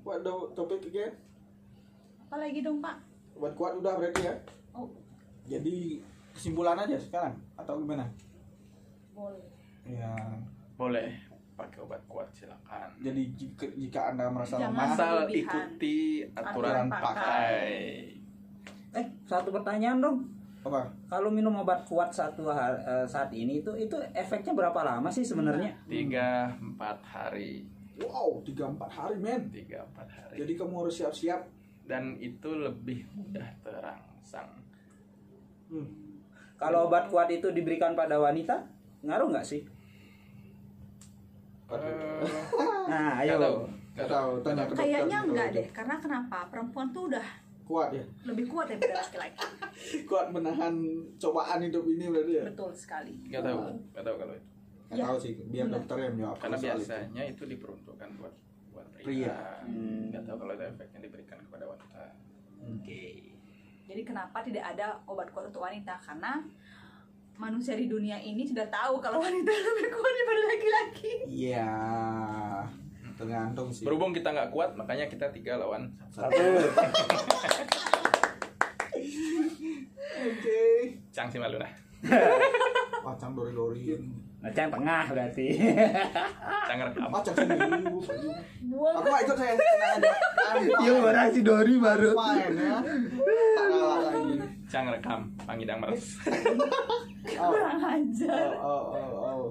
what 0.03 0.21
the 0.21 0.33
topic 0.53 0.81
again 0.85 1.13
Apa 2.25 2.37
lagi 2.39 2.61
dong 2.61 2.79
Pak? 2.79 2.97
obat 3.33 3.53
kuat 3.55 3.73
udah 3.75 3.95
berarti 3.95 4.23
ya 4.23 4.35
Oh 4.73 4.87
jadi 5.43 5.99
kesimpulan 6.31 6.77
aja 6.77 6.95
sekarang 6.95 7.35
atau 7.55 7.79
gimana 7.79 8.07
boleh. 9.11 9.45
ya 9.85 10.13
Boleh 10.75 11.13
pakai 11.55 11.79
obat 11.79 12.01
kuat 12.07 12.29
silakan. 12.31 12.89
jadi 12.99 13.23
jika, 13.35 13.69
jika 13.71 14.01
anda 14.09 14.29
merasa 14.29 14.57
Jangan 14.57 14.73
lemah 14.73 14.89
Asal 14.91 15.17
ikuti 15.29 16.25
Aturan 16.31 16.49
aturan 16.49 16.87
pakai. 16.91 17.61
Eh, 18.91 19.07
satu 19.23 19.49
pertanyaan 19.51 20.01
dong. 20.01 20.19
apa 20.61 20.89
Kalau 21.07 21.29
minum 21.29 21.55
obat 21.55 21.85
kuat 21.85 22.11
satu 22.11 22.45
har- 22.47 22.77
eh, 22.79 23.05
saat 23.05 23.31
ini 23.31 23.61
itu 23.61 23.73
itu 23.75 23.95
efeknya 24.13 24.53
berapa 24.53 24.77
lama 24.79 25.07
sih 25.07 25.23
sebenarnya? 25.23 25.73
Tiga 25.87 26.49
empat 26.55 26.99
hari. 27.03 27.65
Wow 28.03 28.41
tiga 28.41 28.65
empat 28.67 28.89
hari 28.89 29.17
men 29.17 29.43
Tiga 29.49 29.85
empat 29.85 30.09
hari. 30.09 30.35
jadi 30.39 30.53
kamu 30.55 30.75
harus 30.79 30.95
siap-siap 30.97 31.41
Dan 31.83 32.15
itu 32.17 32.47
lebih 32.47 33.03
mudah 33.11 33.51
terangsang. 33.61 34.47
hmm. 35.69 35.91
Kalau 36.55 36.87
obat 36.87 37.09
kuat 37.09 37.27
itu 37.29 37.51
diberikan 37.51 37.93
pada 37.93 38.15
wanita, 38.15 38.63
ngaruh 39.01 39.27
nggak 39.29 39.43
sih? 39.45 39.65
Eh, 41.67 41.75
Nah, 42.87 43.19
nggak 43.19 43.39
tahu. 43.39 43.57
ayo. 43.59 43.79
Gak 43.91 44.09
tahu 44.09 44.31
tanya 44.41 44.63
ke 44.65 44.73
Kayaknya 44.73 45.19
enggak 45.21 45.49
deh. 45.51 45.67
Karena 45.71 45.95
kenapa? 45.99 46.47
Perempuan 46.47 46.89
tuh 46.91 47.09
udah 47.09 47.27
kuat 47.65 47.91
ya 47.91 48.03
lebih 48.25 48.47
kuat 48.47 48.67
daripada 48.67 48.99
laki-laki. 48.99 49.47
kuat 50.11 50.27
menahan 50.31 50.75
cobaan 51.17 51.61
hidup 51.61 51.87
ini 51.87 52.07
berarti 52.07 52.33
ya 52.35 52.45
Betul 52.45 52.71
sekali. 52.73 53.15
Nggak 53.25 53.43
tahu. 53.45 53.59
Nggak 53.91 54.05
tahu 54.05 54.17
kalau 54.17 54.35
itu. 54.35 54.49
Nggak 54.91 54.99
Ya. 54.99 55.07
tahu 55.07 55.17
sih 55.17 55.33
biar 55.47 55.65
Benar. 55.65 55.75
dokter 55.79 55.97
yang 55.97 56.13
menjawab 56.13 56.37
Karena 56.37 56.57
soal 56.57 56.67
itu. 56.67 56.75
biasanya 56.83 57.23
itu 57.25 57.43
diperuntukkan 57.47 58.09
buat 58.19 58.35
buat 58.71 58.87
pria. 58.91 59.05
Pria. 59.07 59.37
Hmm. 59.63 60.03
Nggak 60.11 60.23
tahu 60.25 60.37
kalau 60.37 60.53
itu 60.53 60.65
efeknya 60.67 60.99
diberikan 61.01 61.39
kepada 61.41 61.65
wanita. 61.65 62.03
Oke. 62.61 63.05
Jadi 63.87 64.03
kenapa 64.03 64.39
tidak 64.41 64.65
ada 64.67 64.87
obat 65.05 65.31
kuat 65.31 65.47
untuk 65.47 65.63
wanita? 65.63 65.95
Karena 65.97 66.43
manusia 67.37 67.73
di 67.73 67.87
dunia 67.87 68.19
ini 68.19 68.43
sudah 68.45 68.67
tahu 68.67 68.99
kalau 68.99 69.19
wanita 69.19 69.47
lebih 69.69 69.89
kuat 69.89 70.13
daripada 70.13 70.41
laki-laki. 70.45 71.13
Iya, 71.25 71.71
tergantung 73.17 73.71
sih. 73.71 73.83
Berhubung 73.83 74.11
kita 74.11 74.29
nggak 74.29 74.51
kuat, 74.51 74.75
makanya 74.75 75.07
kita 75.07 75.31
tiga 75.31 75.55
lawan 75.57 75.87
satu. 76.09 76.35
Oke. 80.21 80.61
Cang 81.11 81.29
si 81.29 81.39
malu 81.39 81.57
nah. 81.57 81.73
Macam 83.03 83.33
dori-doriin. 83.33 84.30
Nah, 84.41 84.49
yang 84.49 84.73
tengah 84.73 85.05
berarti. 85.13 85.47
Cang 86.69 86.81
rekam. 86.81 87.09
Macam 87.13 87.33
sini. 87.37 87.57
Buang 88.73 88.95
Aku 88.97 89.07
nggak 89.07 89.23
ikut 89.29 89.37
saya. 89.37 89.55
Iya, 90.81 90.93
orang 90.99 91.31
si 91.31 91.41
Dori 91.45 91.77
baru. 91.77 92.11
Ya. 92.17 92.81
Tak 92.81 93.65
kalah 93.69 93.99
lagi. 94.09 94.35
Cang 94.67 94.87
rekam. 94.89 95.21
Pangidang 95.45 95.79
meres. 95.79 96.17
Oh, 97.37 97.53
kurang 97.53 97.81
ajar. 97.85 98.51
oh, 98.57 98.67
oh, 98.67 98.85
oh, 98.91 99.09
oh. 99.21 99.45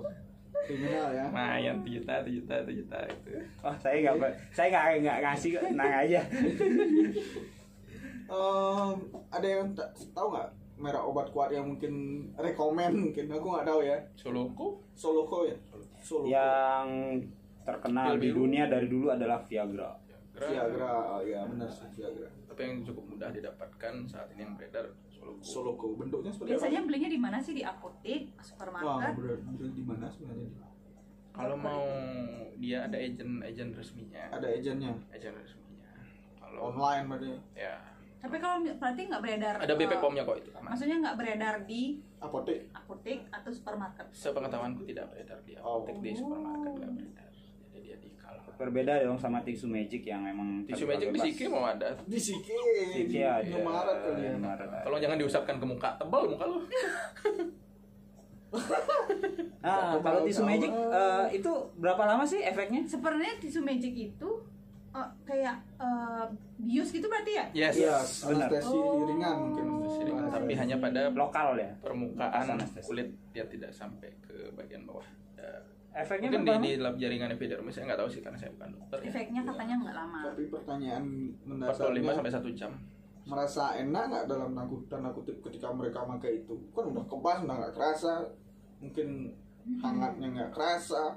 Kriminal 0.65 1.13
ya. 1.13 1.25
Mayan 1.29 1.81
tujuh 1.81 2.01
juta, 2.01 2.21
tujuh 2.21 2.41
juta, 2.43 2.55
tujuh 2.65 2.83
juta 2.83 2.97
itu. 3.05 3.29
Oh, 3.61 3.73
saya 3.77 3.95
nggak 4.01 4.15
ber- 4.17 4.37
saya 4.51 4.67
nggak 4.69 4.85
nggak 5.01 5.17
ngasih 5.23 5.49
kok, 5.55 5.63
tenang 5.65 5.93
aja. 5.95 6.21
Em, 8.29 8.95
ada 9.29 9.47
yang 9.47 9.65
tak- 9.73 9.93
tahu 10.11 10.27
nggak 10.29 10.49
merek 10.79 11.03
obat 11.03 11.27
kuat 11.35 11.51
yang 11.51 11.67
mungkin 11.67 12.25
rekomen 12.39 13.11
mungkin 13.11 13.27
aku 13.27 13.47
nggak 13.51 13.67
tahu 13.67 13.81
ya 13.83 13.97
Soloku. 14.15 14.67
Soloko 14.95 15.37
ya 15.45 15.57
Soloko 15.99 16.25
Yang 16.25 16.87
terkenal 17.67 18.15
di 18.17 18.29
dunia 18.31 18.65
dari 18.71 18.87
dulu 18.87 19.11
adalah 19.11 19.43
Viagra. 19.43 19.91
Viagra 20.39 21.19
oh, 21.19 21.21
ya 21.21 21.43
benar 21.43 21.67
sih 21.67 21.91
Viagra 21.99 22.31
Tapi 22.47 22.61
yang 22.63 22.79
cukup 22.87 23.03
mudah 23.11 23.29
didapatkan 23.35 23.93
saat 24.07 24.31
ini 24.33 24.47
yang 24.47 24.55
beredar 24.55 24.87
Soloku. 25.11 25.43
Soloko 25.43 25.85
bentuknya 25.99 26.31
seperti 26.31 26.55
Biasanya 26.55 26.81
belinya 26.87 27.09
di 27.11 27.19
mana 27.19 27.37
sih? 27.43 27.53
Di 27.53 27.63
apotek, 27.67 28.33
apa? 28.39 28.39
Wah, 28.39 28.43
supermarket? 28.47 29.13
bener 29.19 29.71
di 29.75 29.83
mana 29.83 30.07
sebenarnya? 30.07 30.49
Kalau 31.39 31.55
mau 31.55 31.87
dia 32.59 32.83
ada 32.83 32.97
agent 32.99 33.39
agent 33.43 33.71
resminya. 33.71 34.27
Ada 34.35 34.47
agennya 34.59 34.91
Agent 35.11 35.35
resminya. 35.39 35.87
Kalau 36.35 36.73
online 36.73 37.03
berarti 37.07 37.31
ya 37.55 37.79
Tapi 38.19 38.35
kalau 38.35 38.59
berarti 38.59 39.01
nggak 39.07 39.21
beredar. 39.23 39.55
ada 39.63 39.73
BP 39.79 39.93
eh, 39.95 39.99
POM-nya 40.03 40.23
kok 40.27 40.37
itu 40.43 40.49
aman. 40.51 40.75
Maksudnya 40.75 40.97
nggak 40.99 41.15
beredar 41.15 41.55
di 41.63 42.03
apotek. 42.19 42.67
apotek 42.75 43.19
atau 43.31 43.51
supermarket. 43.51 44.05
Sepengetahuanku 44.11 44.83
tidak 44.83 45.07
beredar 45.07 45.39
di 45.47 45.55
Oh. 45.55 45.79
apotek 45.79 45.95
di 46.03 46.11
supermarket 46.11 46.71
nggak 46.75 46.91
beredar. 46.99 47.27
Jadi 47.71 47.79
dia 47.79 47.95
di 47.95 48.09
Berbeda 48.59 48.99
dong 49.07 49.15
sama 49.15 49.39
tisu 49.39 49.71
magic 49.71 50.03
yang 50.03 50.19
memang 50.19 50.67
tisu 50.67 50.83
magic 50.83 51.15
di. 51.15 51.19
Siki 51.31 51.47
mau 51.47 51.63
ada. 51.63 51.95
Di 52.03 52.19
Siki. 52.19 52.51
Siki 52.91 53.23
ada. 53.23 53.39
Indomaret 53.47 53.97
kali 54.03 54.19
ya. 54.27 54.83
Tolong 54.83 54.99
jangan 54.99 55.15
diusapkan 55.15 55.55
ke 55.55 55.65
muka 55.65 55.95
tebal 55.95 56.27
muka 56.27 56.43
lu. 56.43 56.59
Ah, 59.63 59.95
kalau 60.01 60.25
tisu 60.25 60.41
magic 60.43 60.71
eh, 60.73 61.25
itu 61.39 61.51
berapa 61.79 62.03
lama 62.03 62.25
sih 62.27 62.43
efeknya? 62.43 62.83
Sebenarnya 62.83 63.39
tisu 63.39 63.63
magic 63.63 63.93
itu 63.95 64.29
eh, 64.99 65.07
kayak 65.23 65.55
eh, 65.79 66.25
bius 66.59 66.89
gitu 66.89 67.07
berarti 67.07 67.31
ya? 67.33 67.45
Yes. 67.55 67.75
Iya, 67.75 67.95
benar. 68.27 68.49
anestesi 68.51 68.75
Oh. 68.75 69.07
ringan 69.07 69.35
mungkin. 69.39 69.63
Anestesi 69.69 70.01
ringan, 70.05 70.25
tapi 70.29 70.51
hanya 70.53 70.75
pada 70.77 71.01
Lokal 71.11 71.47
ya. 71.55 71.71
permukaan 71.79 72.45
Anestesi. 72.55 72.87
kulit 72.87 73.07
dia 73.31 73.45
tidak 73.47 73.71
sampai 73.71 74.11
ke 74.21 74.51
bagian 74.53 74.83
bawah. 74.83 75.07
Ya. 75.35 75.51
Efeknya 75.89 76.29
Mungkin 76.37 76.61
di, 76.61 76.69
di 76.69 76.71
lap 76.77 76.95
jaringan 76.95 77.33
epidermis 77.33 77.73
saya 77.73 77.89
nggak 77.89 77.99
tahu 78.05 78.09
sih 78.13 78.21
karena 78.21 78.37
saya 78.37 78.51
bukan 78.53 78.69
dokter. 78.77 78.97
Ya. 79.01 79.05
Efeknya 79.09 79.41
katanya 79.41 79.75
nggak 79.81 79.95
lama. 79.97 80.19
Tapi 80.29 80.43
pertanyaan 80.47 81.03
45 81.41 81.49
mendasarnya 81.49 82.13
sampai 82.13 82.33
1 82.37 82.59
jam. 82.59 82.73
merasa 83.29 83.77
enak 83.77 84.03
nggak 84.09 84.25
dalam 84.25 84.57
tanda 84.57 84.77
tanda 84.89 85.09
kutip 85.13 85.37
ketika 85.45 85.69
mereka 85.69 86.01
pakai 86.01 86.41
itu? 86.41 86.53
Kan 86.73 86.89
udah 86.89 87.05
kebas, 87.05 87.37
udah 87.45 87.55
nggak 87.61 87.73
kerasa. 87.77 88.13
Mungkin 88.81 89.07
hangatnya 89.77 90.27
nggak 90.33 90.51
kerasa. 90.53 91.13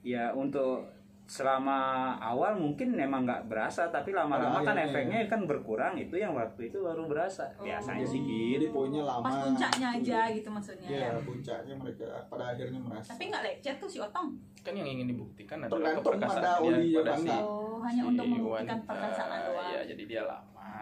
Ya 0.00 0.32
untuk 0.32 0.88
selama 1.30 1.78
awal 2.18 2.58
mungkin 2.58 2.90
memang 2.90 3.22
nggak 3.22 3.46
berasa 3.46 3.86
tapi 3.86 4.10
lama-lama 4.10 4.58
Pada 4.58 4.66
kan 4.66 4.74
akhirnya 4.74 4.90
efeknya 4.90 5.18
kan 5.30 5.40
berkurang 5.46 5.94
itu 5.94 6.18
yang 6.18 6.34
waktu 6.34 6.66
itu 6.66 6.82
baru 6.82 7.06
berasa 7.06 7.46
Oh. 7.54 7.62
biasanya 7.62 8.02
sih 8.02 8.18
Jadi 8.18 8.58
gitu 8.58 8.74
poinnya 8.74 9.06
lama. 9.06 9.22
Pas 9.22 9.46
puncaknya 9.46 9.86
aja 9.94 10.20
gitu 10.26 10.48
maksudnya. 10.50 10.88
Ya, 10.90 11.06
ya. 11.06 11.22
puncaknya 11.22 11.74
mereka 11.78 12.02
pada 12.26 12.44
akhirnya 12.50 12.82
merasa. 12.82 13.14
Tapi 13.14 13.30
nggak 13.30 13.42
lecet 13.46 13.76
tuh 13.78 13.86
si 13.86 13.98
Otong. 14.02 14.34
Kan 14.58 14.74
yang 14.74 14.90
ingin 14.90 15.06
dibuktikan 15.06 15.62
adalah 15.62 15.70
Tergantung 15.70 16.02
keperkasaan 16.02 16.42
ada 16.42 16.50
dia 16.50 16.66
oli 16.66 16.90
pada 16.98 17.14
si. 17.14 17.28
Oh, 17.30 17.78
hanya 17.80 18.02
untuk 18.02 18.24
si 18.26 18.30
membuktikan 18.32 18.66
wanita. 18.74 18.88
perkasaan 18.90 19.38
doang. 19.46 19.70
Ya, 19.70 19.80
jadi 19.86 20.02
dia 20.04 20.22
lama 20.26 20.74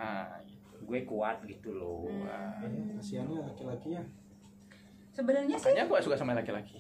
gitu. 0.43 0.77
gue 0.81 1.01
kuat 1.05 1.37
gitu 1.45 1.71
loh 1.75 2.09
Hmm. 2.09 2.65
Eh, 2.65 2.97
kasihannya 2.97 3.37
laki-laki 3.45 3.89
ya. 3.93 4.03
Sebenarnya 5.11 5.57
sih 5.57 5.69
Makanya 5.69 5.83
aku 5.85 5.93
gak 5.93 6.05
suka 6.05 6.17
sama 6.17 6.33
laki-laki. 6.33 6.79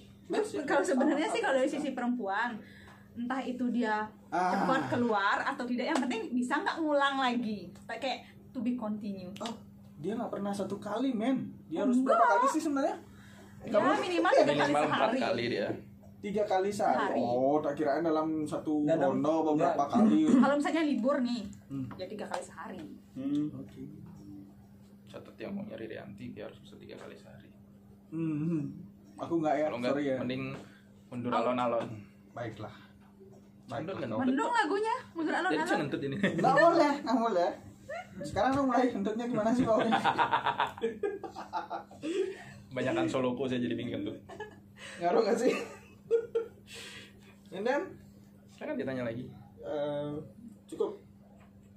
kalau 0.65 0.81
sebenarnya 0.83 1.29
sih 1.29 1.41
kalau 1.41 1.55
dari 1.55 1.69
sisi 1.69 1.93
perempuan 1.93 2.57
entah 3.19 3.43
itu 3.43 3.65
dia 3.69 4.07
Ah. 4.29 4.53
cepat 4.55 4.93
keluar 4.93 5.41
atau 5.43 5.65
tidak 5.65 5.89
yang 5.89 5.99
penting 5.99 6.31
bisa 6.31 6.55
nggak 6.57 6.79
ngulang 6.79 7.17
lagi. 7.17 7.67
Kayak 7.83 8.23
to 8.49 8.61
be 8.61 8.73
continue 8.75 9.33
Oh, 9.39 9.55
dia 9.97 10.13
nggak 10.13 10.31
pernah 10.31 10.51
satu 10.51 10.77
kali 10.77 11.11
men. 11.11 11.51
Dia 11.67 11.83
harus 11.83 11.99
berapa 11.99 12.23
kali 12.37 12.47
sih 12.51 12.63
sebenarnya? 12.63 12.97
Ya 13.61 13.75
minimal 13.75 14.31
tiga 14.33 14.47
kali 14.47 14.71
minimal 14.71 14.85
empat 14.85 15.01
sehari. 15.03 15.19
kali 15.19 15.45
dia. 15.49 15.69
Tiga 16.19 16.43
kali 16.45 16.69
sehari. 16.69 16.99
Sehari. 17.15 17.21
oh 17.21 17.59
tak 17.59 17.75
kirain 17.75 18.03
dalam 18.03 18.29
satu 18.43 18.83
ronde 18.83 19.35
beberapa 19.45 19.75
Nggak. 19.77 19.89
kali. 19.89 20.21
Kalau 20.43 20.55
misalnya 20.57 20.83
libur 20.85 21.17
nih 21.21 21.43
Hmm. 21.67 21.87
ya 21.95 22.07
tiga 22.07 22.25
kali 22.25 22.43
sehari. 22.43 22.81
Hmm. 23.13 23.49
oke. 23.53 23.83
Catat 25.07 25.37
yang 25.37 25.53
mau 25.53 25.65
nyari 25.65 25.87
Rianti 25.87 26.31
dia 26.31 26.45
harus 26.45 26.59
bisa 26.59 26.77
tiga 26.77 26.95
kali 26.95 27.15
sehari. 27.15 27.49
Hmm, 28.09 28.37
hmm. 28.39 28.63
aku 29.17 29.35
nggak 29.39 29.55
ya 29.55 29.65
kalau 29.67 29.79
enggak 29.79 29.93
sorry 29.95 30.05
ya. 30.07 30.17
mending 30.19 30.45
mundur 31.09 31.31
alon-alon. 31.31 31.89
Baiklah 32.31 32.75
baiklah 33.69 33.95
kan? 34.01 34.09
mendung 34.09 34.53
lagunya 34.53 34.97
mundur 35.13 35.33
jadi 35.33 35.41
alon-alon 35.45 35.79
ngentut 35.85 36.01
ini. 36.03 36.17
Nggak 36.17 36.55
boleh 36.57 36.95
nggak 37.05 37.19
boleh. 37.21 37.51
Sekarang 38.19 38.51
lu 38.57 38.63
mulai 38.67 38.87
kentutnya 38.91 39.25
gimana 39.31 39.51
sih 39.55 39.65
bawahnya 39.65 40.01
Banyakan 42.75 43.07
soloku 43.07 43.47
saya 43.47 43.63
jadi 43.63 43.75
pingin 43.79 44.01
kentut 44.01 44.17
ngaruh 44.99 45.21
nggak 45.23 45.39
sih? 45.39 45.53
And 47.55 47.65
then 47.65 47.83
Silakan 48.59 48.75
ditanya 48.75 49.03
lagi. 49.07 49.25
Eh, 49.63 50.11
cukup. 50.67 50.99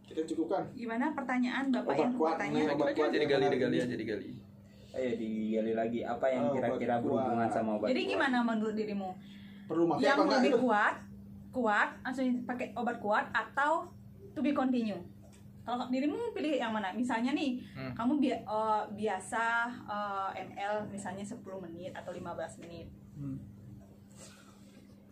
Kita 0.02 0.26
cukupkan. 0.26 0.66
Gimana 0.74 1.14
pertanyaan 1.14 1.70
bapak 1.70 1.94
Obat 1.94 2.02
yang 2.02 2.14
kuat 2.18 2.36
Lagi 2.42 2.58
obat 2.74 2.90
kuat 2.98 3.10
aja 3.14 3.18
yang 3.22 3.54
digali 3.54 3.78
aja 3.78 3.96
digali. 3.96 4.30
Ayo 4.92 5.10
digali 5.16 5.74
lagi. 5.78 6.00
Apa 6.02 6.26
yang 6.28 6.50
Oh, 6.50 6.54
kira-kira 6.58 6.98
berhubungan 7.00 7.48
sama 7.54 7.78
obat 7.78 7.94
jadi 7.94 8.02
kuat? 8.02 8.12
gimana 8.18 8.38
menurut 8.42 8.74
dirimu? 8.74 9.10
Perlu 9.70 9.86
makan 9.88 10.02
yang 10.02 10.18
apa 10.18 10.24
enggak 10.26 10.42
lebih 10.42 10.52
itu 10.52 10.60
kuat 10.66 10.96
kuat 11.51 12.00
langsung 12.01 12.25
pakai 12.41 12.72
obat 12.74 12.98
kuat 12.98 13.27
atau 13.29 13.88
to 14.31 14.39
be 14.39 14.51
continue. 14.51 14.98
Kalau 15.62 15.86
dirimu 15.86 16.31
pilih 16.31 16.58
yang 16.58 16.72
mana? 16.72 16.89
Misalnya 16.91 17.31
nih 17.31 17.62
Hmm. 17.72 17.93
kamu 17.93 18.13
bi- 18.17 18.34
eh, 18.34 18.84
biasa 18.89 19.43
eh, 19.86 20.48
ml 20.48 20.89
misalnya 20.89 21.22
10 21.22 21.38
menit 21.62 21.91
atau 21.91 22.10
15 22.10 22.25
menit. 22.58 22.88
Hmm. 23.13 23.38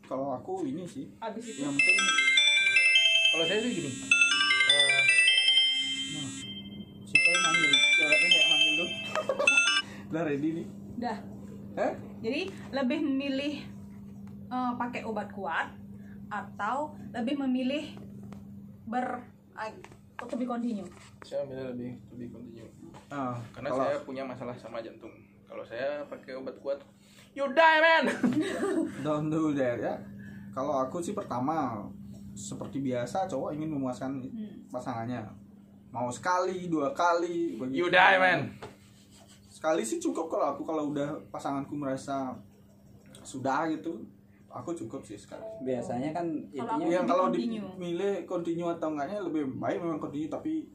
kalau 0.03 0.34
aku 0.34 0.65
ini 0.65 0.81
sih 0.84 1.05
habis 1.19 1.46
itu? 1.46 1.62
yang 1.62 1.69
penting 1.69 1.98
kalau 3.29 3.46
saya 3.46 3.60
sih 3.60 3.72
gini 3.72 3.91
eh, 4.65 5.01
nah, 6.10 6.29
siapa 7.05 7.27
yang 7.29 7.43
manggil 7.43 7.69
ceweknya 7.93 8.27
kayak 8.27 8.48
manggil 8.48 8.74
dong. 8.75 8.91
Udah 10.10 10.24
ready 10.24 10.50
nih. 10.55 10.67
Dah. 10.98 11.17
Eh 11.77 11.93
jadi 12.19 12.41
lebih 12.72 13.00
memilih 13.03 13.53
eh, 14.48 14.72
pakai 14.75 15.05
obat 15.05 15.29
kuat 15.29 15.69
atau 16.30 16.78
lebih 17.12 17.36
memilih 17.40 17.98
ber 18.86 19.22
ah, 19.54 19.70
to 20.20 20.36
be 20.36 20.44
continue 20.44 20.86
saya 21.22 21.44
milih 21.44 21.66
lebih 21.70 21.92
lebih 22.12 22.28
continue 22.32 22.70
ah, 23.10 23.34
karena 23.52 23.68
kalau- 23.68 23.84
saya 23.84 23.98
punya 24.02 24.24
masalah 24.24 24.54
sama 24.54 24.80
jantung 24.80 25.12
kalau 25.44 25.62
saya 25.62 26.06
pakai 26.06 26.34
obat 26.36 26.54
kuat 26.60 26.80
you 27.32 27.46
die 27.48 27.80
man 27.80 28.06
Don't 29.06 29.28
do 29.28 29.54
that 29.54 29.78
ya. 29.78 29.96
Kalau 30.50 30.76
aku 30.76 30.98
sih 31.00 31.14
pertama 31.14 31.86
seperti 32.32 32.80
biasa 32.80 33.26
cowok 33.26 33.54
ingin 33.54 33.70
memuaskan 33.72 34.18
Hmm. 34.20 34.66
pasangannya. 34.68 35.24
Mau 35.90 36.10
sekali, 36.10 36.68
dua 36.68 36.90
kali, 36.92 37.54
begitu. 37.56 37.78
you 37.78 37.88
die 37.88 38.18
man 38.18 38.50
Sekali 39.48 39.82
sih 39.82 39.98
cukup 39.98 40.26
kalau 40.28 40.54
aku 40.54 40.62
kalau 40.64 40.90
udah 40.90 41.18
pasanganku 41.28 41.74
merasa 41.74 42.34
sudah 43.20 43.70
gitu, 43.70 44.02
aku 44.50 44.74
cukup 44.75 45.01
sih 45.01 45.15
sekali. 45.15 45.46
Biasanya 45.62 46.10
kan 46.12 46.25
aku- 46.51 46.82
Yang 46.84 47.06
kalau 47.06 47.25
dimilih 47.29 48.25
continue 48.25 48.68
atau 48.68 48.89
enggaknya 48.89 49.22
lebih 49.22 49.46
baik 49.56 49.77
memang 49.77 49.98
continue 49.98 50.27
tapi 50.27 50.65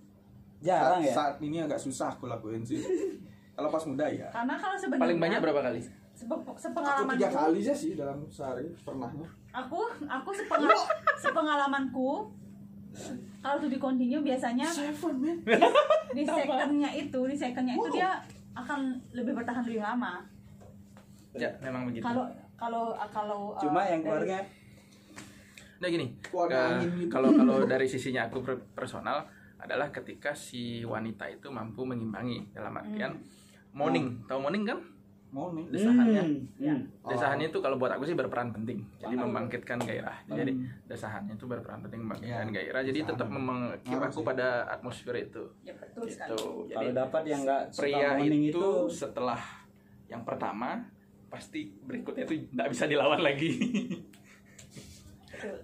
jarang 0.59 0.99
saat, 0.99 1.05
ya. 1.05 1.13
saat 1.13 1.35
ini 1.41 1.61
agak 1.61 1.77
susah 1.77 2.09
aku 2.09 2.25
lakuin 2.25 2.63
sih. 2.63 2.79
kalau 3.55 3.71
pas 3.71 3.85
muda 3.85 4.03
ya. 4.05 4.27
karena 4.31 4.55
kalau 4.55 4.75
sebenarnya 4.75 5.03
paling 5.05 5.19
banyak 5.21 5.39
berapa 5.39 5.61
kali 5.63 5.79
sepe- 6.11 6.43
Aku 6.83 7.07
tiga 7.09 7.29
kali 7.29 7.59
aja 7.61 7.71
sih 7.71 7.95
dalam 7.95 8.27
sehari 8.27 8.67
pernahnya. 8.83 9.31
aku 9.53 9.79
aku 10.03 10.31
sepengal 10.33 10.75
sepengalamanku 11.23 12.35
kalau 13.39 13.57
to 13.59 13.67
be 13.67 13.79
continue 13.79 14.19
biasanya 14.19 14.67
Seven 14.67 15.15
man. 15.17 15.39
di 16.11 16.23
secondnya 16.35 16.91
itu 16.93 17.21
di 17.25 17.37
secondnya 17.37 17.75
itu 17.75 17.89
dia 17.93 18.11
akan 18.55 18.81
lebih 19.13 19.35
bertahan 19.35 19.63
lebih 19.63 19.79
lama 19.81 20.23
ya 21.33 21.51
memang 21.61 21.87
begitu 21.87 22.03
kalau 22.03 22.27
kalau 22.55 22.85
kalau 23.07 23.53
uh, 23.53 23.61
Cuma 23.61 23.83
yang 23.83 24.01
dari- 24.01 24.25
keluarga 24.25 24.39
Nah 25.75 25.89
gini, 25.91 26.07
gitu. 26.17 27.11
kalau 27.11 27.29
kalau 27.31 27.57
dari 27.69 27.85
sisinya 27.85 28.25
aku 28.25 28.41
per- 28.41 28.65
personal 28.73 29.27
adalah 29.59 29.91
ketika 29.91 30.33
si 30.33 30.81
wanita 30.83 31.25
itu 31.27 31.49
mampu 31.49 31.83
mengimbangi 31.83 32.49
dalam 32.51 32.73
artian 32.75 33.21
morning, 33.71 34.23
tahu 34.25 34.39
morning 34.41 34.65
kan? 34.65 34.79
Mau 35.29 35.51
nih. 35.51 35.67
Desahannya. 35.67 36.23
Ya. 36.57 36.77
Desahannya 37.03 37.51
itu 37.51 37.59
kalau 37.59 37.75
buat 37.75 37.91
aku 37.91 38.07
sih 38.07 38.15
berperan 38.15 38.49
penting. 38.49 38.87
Jadi 38.97 39.19
membangkitkan 39.19 39.83
gairah. 39.83 40.15
Jadi 40.25 40.53
Hmm. 40.55 40.71
desahannya 40.87 41.35
itu 41.35 41.45
berperan 41.45 41.83
penting 41.83 41.99
Ya, 41.99 42.05
membangkitkan 42.07 42.49
gairah. 42.55 42.81
Jadi 42.81 42.99
desahan. 43.03 43.11
tetap 43.11 43.29
Ngaruh 43.29 44.07
aku 44.07 44.15
sih. 44.15 44.25
pada 44.25 44.49
atmosfer 44.71 45.15
itu. 45.19 45.43
ya 45.61 45.75
betul 45.75 46.07
sekali 46.07 46.31
Gitu. 46.31 46.49
Jadi 46.65 46.75
kalau 46.79 46.93
dapat 46.95 47.23
yang 47.27 47.41
nggak 47.43 47.63
suka 47.67 47.81
pria 47.83 48.09
morning 48.15 48.43
itu, 48.47 48.55
itu, 48.55 48.69
setelah 48.89 49.41
yang 50.07 50.23
pertama 50.23 50.87
pasti 51.35 51.61
berikutnya 51.81 52.25
itu 52.25 52.47
tidak 52.49 52.69
bisa 52.71 52.85
dilawan 52.87 53.19
lagi. 53.19 53.51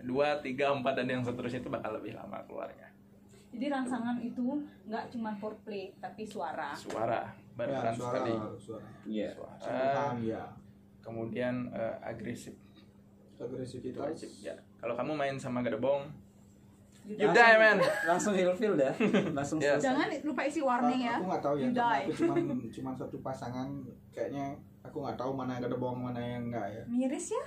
Dua, 0.02 0.36
tiga, 0.38 0.68
empat 0.70 0.92
dan 0.94 1.08
yang 1.08 1.22
seterusnya 1.22 1.60
itu 1.60 1.70
bakal 1.70 1.94
lebih 1.94 2.12
lama 2.12 2.42
keluarnya. 2.44 2.90
jadi 3.50 3.66
rangsangan 3.68 4.14
itu 4.20 4.62
nggak 4.84 5.10
cuma 5.10 5.34
foreplay 5.34 5.90
tapi 5.98 6.22
suara 6.22 6.70
Suara 6.70 7.26
Ya, 7.50 7.58
berperan 7.58 7.92
suara, 7.92 8.14
sekali. 8.14 8.32
suara. 8.56 8.86
iya. 9.04 9.28
Suara. 9.28 9.58
Sentuhan 9.58 10.16
ya. 10.22 10.42
Kemudian 11.00 11.54
eh, 11.68 11.96
agresif. 12.00 12.54
Agresivitas. 13.36 14.00
Agresif 14.00 14.30
ya. 14.40 14.54
Kalau 14.76 14.94
kamu 14.94 15.12
main 15.14 15.34
sama 15.34 15.60
gedebong, 15.60 16.06
You 17.02 17.16
you 17.18 17.32
die. 17.32 17.56
man. 17.56 17.80
langsung 18.06 18.32
ilfil 18.32 18.76
dah, 18.76 18.94
langsung 19.36 19.58
Ya. 19.58 19.74
selesai. 19.74 19.82
jangan 19.82 20.06
lupa 20.22 20.42
isi 20.44 20.60
warning 20.60 21.00
ya 21.02 21.16
Aku 21.16 21.26
nggak 21.26 21.42
tahu 21.42 21.54
ya, 21.56 21.62
You 21.62 21.70
karena 21.72 21.90
die. 21.90 22.04
aku 22.04 22.12
cuman 22.14 22.44
cuman 22.76 22.94
satu 22.94 23.16
pasangan 23.18 23.68
kayaknya 24.10 24.46
aku 24.82 24.98
nggak 24.98 25.14
tahu 25.14 25.30
mana 25.30 25.52
yang 25.52 25.62
ada 25.62 25.74
bohong 25.74 26.02
mana 26.02 26.18
yang 26.18 26.42
enggak 26.44 26.66
ya. 26.68 26.82
miris 26.86 27.30
ya 27.30 27.42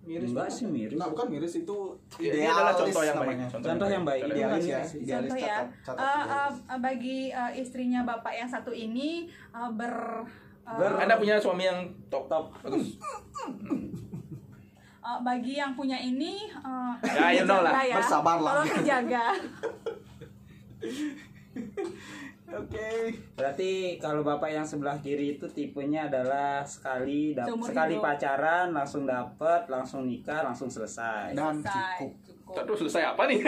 Miris 0.00 0.32
Enggak 0.32 0.48
sih, 0.48 0.64
miris. 0.64 0.96
Nah, 0.96 1.06
bukan 1.06 1.28
miris 1.28 1.54
itu 1.54 1.76
Ya, 2.16 2.32
ini 2.32 2.40
idealis 2.40 2.48
adalah 2.48 2.72
contoh 2.72 3.02
yang 3.02 3.12
baik. 3.12 3.28
namanya. 3.28 3.46
Contoh 3.52 3.86
yang 3.86 4.02
baik, 4.02 4.22
Contoh 4.22 4.32
Idealis 4.32 4.64
ya, 4.64 4.80
Idealis. 4.80 5.28
contoh 5.28 5.36
ya 5.38 5.56
catat, 5.60 5.68
catat 5.84 6.00
idealis. 6.00 6.56
eh, 6.64 6.78
bagi 6.80 7.28
eh, 7.28 7.52
istrinya 7.54 8.00
bapak 8.02 8.32
yang 8.34 8.48
satu 8.48 8.72
ini 8.72 9.28
eh, 9.28 9.70
ber 9.70 9.94
Ber- 10.62 10.96
Anda 10.96 11.14
punya 11.14 11.36
suami 11.36 11.62
yang 11.62 11.78
top 12.08 12.26
top 12.26 12.50
bagus. 12.64 12.96
eh, 15.02 15.18
bagi 15.20 15.52
yang 15.54 15.72
punya 15.74 15.96
ini 15.96 16.48
eh, 16.48 16.92
Ya, 17.06 17.26
you 17.34 17.44
know 17.44 17.60
lah. 17.60 17.72
dijaga 17.76 17.84
ya. 17.84 17.94
Bersabarlah. 18.00 18.52
tolong 18.56 18.68
dijaga 18.74 19.24
Oke. 22.52 22.88
Berarti 23.32 23.70
kalau 23.96 24.20
bapak 24.20 24.50
yang 24.50 24.62
sebelah 24.62 24.96
kiri 24.96 25.34
itu 25.34 25.46
tipenya 25.46 26.06
adalah 26.06 26.62
sekali 26.62 27.30
dap- 27.30 27.46
Seumur 27.46 27.66
sekali 27.66 27.94
hidup. 27.94 28.04
pacaran 28.04 28.66
langsung 28.70 29.04
dapet, 29.04 29.62
langsung 29.66 30.02
nikah, 30.04 30.42
langsung 30.42 30.66
selesai. 30.66 31.30
Dan 31.30 31.58
selesai 31.58 31.96
cukup. 31.96 32.10
cukup 32.20 32.54
Terus 32.66 32.78
selesai 32.80 33.02
apa 33.08 33.22
nih? 33.24 33.40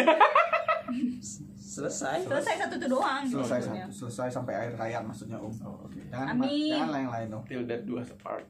Selesai. 1.56 2.16
selesai 2.22 2.54
satu 2.58 2.74
itu 2.76 2.86
doang 2.86 3.22
gitu 3.24 3.40
Selesai 3.40 3.58
maksudnya. 3.64 3.84
satu, 3.86 3.96
selesai 4.04 4.28
sampai 4.30 4.52
akhir 4.54 4.74
hayat 4.76 5.02
maksudnya 5.02 5.36
Om. 5.36 5.52
Oh, 5.62 5.82
oke. 5.82 5.98
Jangan 6.04 6.36
Amin. 6.36 6.70
jangan 6.70 7.00
yang 7.00 7.10
lain 7.10 7.26
dong. 7.28 7.42
Till 7.42 7.64
that 7.64 7.82
do 7.82 7.96
us 7.96 8.10
apart. 8.12 8.44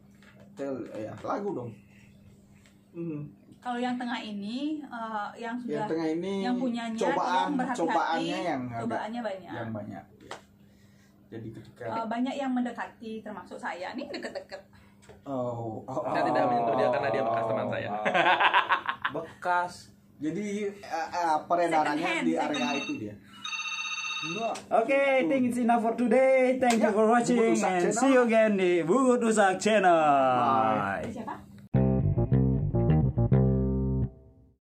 Tel 0.52 0.74
ya 0.90 1.12
lagu 1.18 1.48
dong. 1.52 1.70
Hmm. 2.92 3.24
kalau 3.56 3.78
yang 3.78 3.94
tengah 3.94 4.18
ini 4.18 4.82
eh, 4.82 5.28
yang 5.38 5.54
sudah 5.56 5.72
Yang 5.78 5.88
tengah 5.88 6.08
ini 6.10 6.32
yang 6.42 6.56
punyanya 6.58 6.98
cobaan 6.98 7.50
cobaannya 7.72 8.38
yang 8.42 8.62
cobaannya 8.66 9.20
banyak 9.22 9.52
yang 9.54 9.70
banyak. 9.70 10.04
Jadi 11.32 11.48
ketika 11.48 11.84
Eh, 11.88 12.04
banyak 12.04 12.34
yang 12.36 12.52
mendekati 12.52 13.24
termasuk 13.24 13.56
saya 13.56 13.96
nih 13.96 14.04
deket-deket 14.12 14.60
oh, 15.24 15.80
oh, 15.82 16.04
oh. 16.04 16.12
tidak 16.12 16.44
menyentuh 16.44 16.74
dia 16.76 16.88
karena 16.92 17.08
dia 17.08 17.22
bekas 17.24 17.44
teman 17.48 17.66
saya. 17.72 17.90
Bekas. 19.16 19.72
Jadi 20.20 20.48
eh, 20.70 21.08
eh, 21.10 21.36
peredarannya 21.48 22.04
hand, 22.06 22.24
di 22.28 22.32
area 22.36 22.64
hand. 22.68 22.78
itu 22.78 22.92
dia. 23.00 23.14
Oke, 24.70 24.94
I 24.94 25.26
think 25.26 25.50
it's 25.50 25.58
enough 25.58 25.82
for 25.82 25.98
today. 25.98 26.54
Thank 26.54 26.78
you 26.78 26.86
Ya, 26.86 26.94
for 26.94 27.10
watching 27.10 27.42
and 27.42 27.58
Channel. 27.58 27.90
see 27.90 28.14
you 28.14 28.22
again 28.22 28.54
di 28.54 28.86
Bungut 28.86 29.18
Usak 29.18 29.58
Channel. 29.58 29.98
Bye. 29.98 31.10
siapa 31.10 31.34